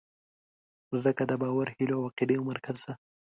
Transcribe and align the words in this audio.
مځکه 0.89 1.23
د 1.27 1.31
باور، 1.41 1.67
هیلو 1.77 1.95
او 1.99 2.03
عقیدې 2.09 2.37
مرکز 2.49 2.77
ده. 2.87 2.93